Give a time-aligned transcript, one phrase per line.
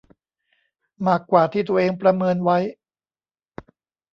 [1.07, 2.57] มากกว่าที่ตัวเองประเมินไว้